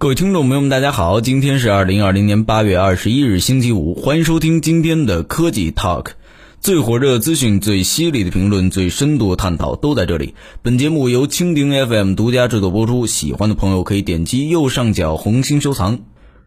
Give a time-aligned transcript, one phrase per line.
[0.00, 6.12] 各位听众朋友们，大家好，今天是二零二零年八月二十一日，星期五，欢迎收听今天的科技 Talk，
[6.58, 10.34] 最火热的资讯、最犀利的评论、最深度的探讨都在这里。
[10.62, 15.98] 本节目由蜻蜓 FM 独家制作播出，喜欢的朋友可以点击右上角红心收藏。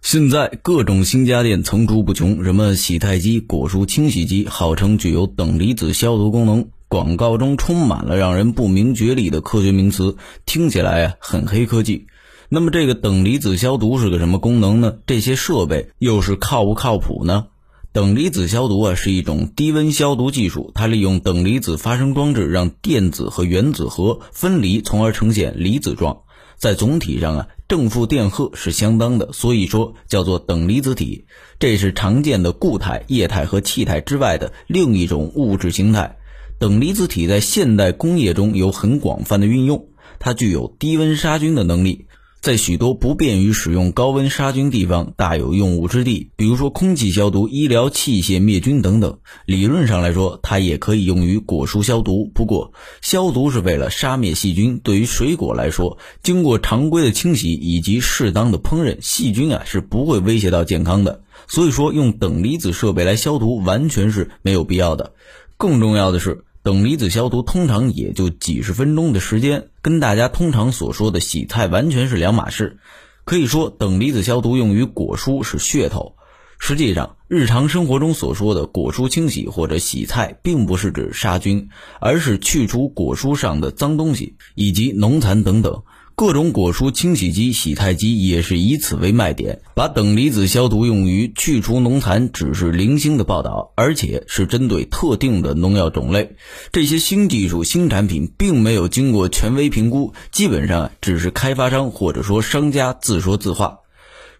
[0.00, 10.14] 现在各种新家电层出不穷，什么洗菜机、果蔬清洗机，号称具有等离子消毒功能，广告中充满了让人不明觉厉的科学名词，
[10.46, 12.06] 听起来很黑科技。
[12.52, 14.96] 那么这个等离子消毒是个什么功能呢？
[15.06, 17.46] 这些设备又是靠不靠谱呢？
[17.92, 26.22] 等离子消毒啊是一种低温消毒技术，它利用等离子发生装置让电子和原子核分离，从而呈现离子状。
[26.56, 31.26] 在总体上啊，正负电荷是相当的，所以说叫做等离子体。
[31.60, 36.16] 这是常见的固态、液态和气态之外的另一种物质形态。
[36.58, 39.86] 等离子体在现代工业中有很广泛的运用，
[40.18, 42.06] 它具有低温杀菌的能力。
[42.40, 49.18] 在许多不便于使用高温杀菌地方大有用武之地，比如说空气消毒、医疗器械灭菌等等。
[49.44, 52.30] 理论上来说，它也可以用于果蔬消毒。
[52.34, 61.22] 不过，消毒是为了杀灭细菌，对于水果来说，经过常规的清洗以及适当的烹饪，细菌啊是不会威胁到健康的。
[61.46, 65.12] 所以说，用等离子设备来消毒完全是没有必要的。
[65.58, 66.44] 更重要的是。
[66.62, 72.78] 等离子消毒通常也就几十分钟的时间，跟大家通常所说的洗菜完全是两码事。
[73.24, 76.16] 可以说，等离子消毒用于果蔬是噱头。
[76.58, 85.82] 实际上，日常生活中所说的果蔬清洗或者洗菜，并不是指杀菌，而是去除果蔬上的脏东西以及农残等等。
[86.20, 96.36] 各种果蔬清洗机、洗菜机也是以此为卖点，把等离子消毒用于去除农残只是零星的报道，而且是针对特定的农药种类。
[96.72, 103.78] 这些新技术、新产品并没有经过权威评估，基本上只是开发商或者说商家自说自话。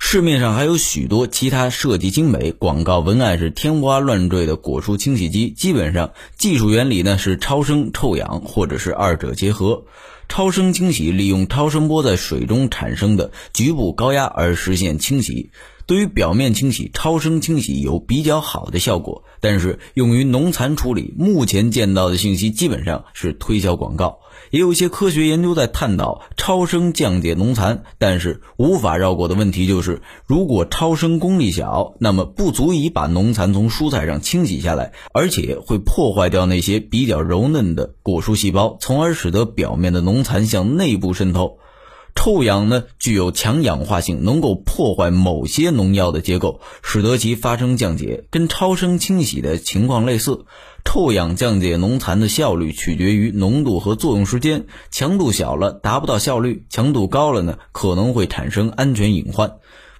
[0.02, 9.84] 市面上还有许多其他设计精美、广告文案是天花乱坠的果蔬清洗机，基本上技术原理呢是超声、臭氧或者是二者结合。
[10.28, 15.50] 超声清洗利用超声波在水中产生的局部高压而实现清洗。
[15.90, 24.20] 对于表面清洗，超声清洗有比较好的效果，但是用于农残处理，目前见到的信息基本上是推销广告。
[24.52, 41.58] 也有一些科学研究在探讨超声降解农残，但是无法绕过的问题就是，如果超声功率小，那么不足以把农残从蔬菜上清洗下来，而且会破坏掉那些比较柔嫩的果蔬细胞，从而使得表面的农残向内部渗透。
[42.22, 50.44] 臭氧呢，具有强氧化性，能够破坏某些农药的结构，使得其发生降解，跟超声清洗的情况类似。
[50.84, 59.52] 臭氧降解农残的效率取决于浓度和作用时间，强度小了达不到效率，强度高了呢，可能会产生安全隐患。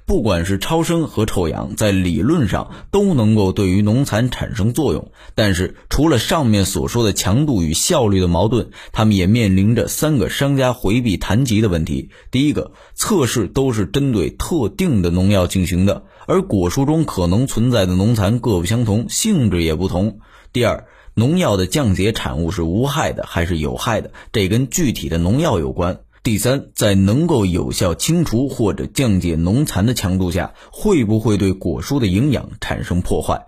[0.06, 12.10] 不管是超声和臭氧，在理论上都能够对于农残产生作用，但是除了上面所说的强度与效率的矛盾，他们也面临着三个商家回避谈及的问题。
[12.32, 20.18] 第一个，测试都是针对特定的农药进行的，而果蔬中可能存在的农残各不相同，性质也不同。
[20.52, 26.00] 第二，农药的降解产物是无害的还是有害的，这跟具体的农药有关。
[26.22, 33.46] 第三，在能够有效清除或者降解农残的强度下，会不会对果蔬的营养产生破坏？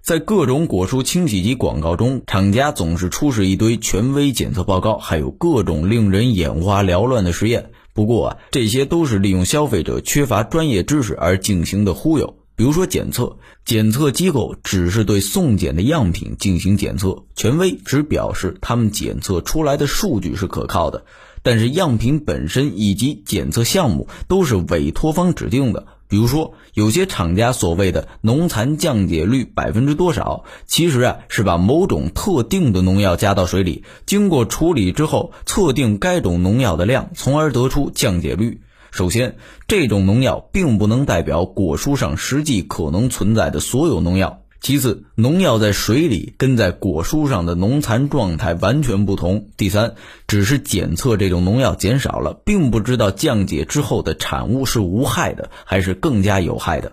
[0.00, 7.72] 在各种果蔬清洗机广告中，厂家总是出示一堆权威检测报告，还有各种令人眼花缭乱的实验。
[7.92, 12.36] 不过啊，这些都是利用消费者缺乏专业知识而进行的忽悠。
[12.56, 21.04] 比如说检测，检测机构只是对送检的样品进行检测，权威只表示他们检测出来的数据是可靠的。
[21.42, 25.86] 但是样品本身以及检测项目都是委托方指定的。
[26.06, 38.60] 比如说，有些厂家所谓的农残降解率百分之多少，其实啊是把某种特定的农药加到水里，经过处理之后测定该种农药的量，从而得出降解率。
[38.94, 44.42] 首先，这种农药并不能代表果蔬上实际可能存在的所有农药。
[44.60, 49.48] 其次，农药在水里跟在果蔬上的农残状态完全不同。
[49.56, 49.96] 第三，
[50.28, 56.92] 只是检测这种农药减少了，并不知道降解之后的产物是无害的还是更加有害的。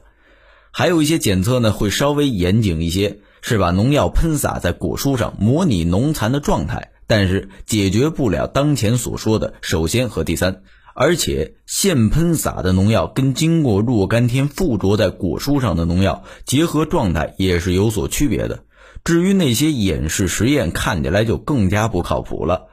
[0.71, 10.63] 还有一些检测呢会稍微严谨一些，是把农药喷洒在果蔬上，模拟农残的状态，但是解决不了当前所说的首先和第三。
[10.93, 18.63] 而且现喷洒的农药跟经过若干天附着在果蔬上的农药结合状态也是有所区别的。
[19.03, 22.67] 至于那些演示实验，看起来就更加不靠谱了。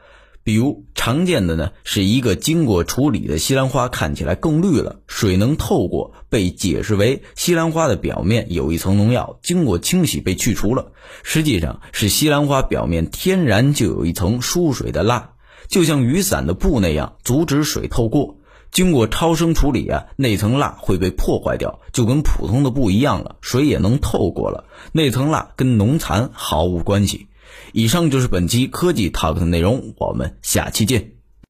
[0.44, 10.92] 比如常见的呢，是一个经过处理的西兰花看起来更绿了，水能透过，被解释为西兰花的表面有一层农药，经过清洗被去除了。
[11.22, 15.32] 实际上是西兰花表面天然就有一层疏水的蜡，
[15.68, 18.36] 就像雨伞的布那样，阻止水透过。
[18.70, 24.64] 经过超声处理啊，那层蜡会被破坏掉，就跟普通的布一样了，水也能透过了。
[24.92, 27.28] 那层蜡跟农残毫无关系。
[27.72, 31.17] 以上就是本期科技 Talk 的内容，我们下期见。